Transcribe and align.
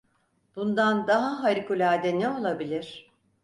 Bundan 0.55 1.07
daha 1.07 1.43
harikulade 1.43 2.19
ne 2.19 2.29
olabilir? 2.29 3.11